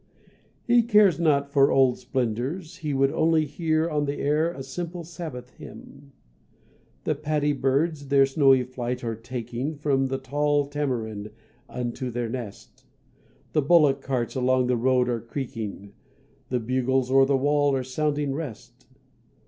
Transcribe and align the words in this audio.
He 0.65 0.81
cares 0.81 1.19
not 1.19 1.51
for 1.51 1.69
old 1.71 1.99
splendours, 1.99 2.77
he 2.77 2.91
would 2.91 3.11
only 3.11 3.45
Hear 3.45 3.87
on 3.87 4.05
the 4.05 4.17
air 4.17 4.51
a 4.51 4.63
simple 4.63 5.03
Sabbath 5.03 5.51
hymn. 5.51 6.11
The 7.03 7.13
paddy 7.13 7.53
birds 7.53 8.07
their 8.07 8.25
snowy 8.25 8.63
flight 8.63 9.03
are 9.03 9.13
taking 9.15 9.75
From 9.75 10.07
the 10.07 10.17
tall 10.17 10.65
tamarind 10.65 11.29
unto 11.69 12.09
their 12.09 12.29
nest, 12.29 12.83
The 13.53 13.61
bullock 13.61 14.01
carts 14.01 14.33
along 14.33 14.65
the 14.65 14.75
road 14.75 15.07
are 15.07 15.21
creaking, 15.21 15.93
The 16.49 16.59
bugles 16.59 17.11
o'er 17.11 17.25
the 17.27 17.37
wall 17.37 17.75
are 17.75 17.83
sounding 17.83 18.33
rest. 18.33 18.87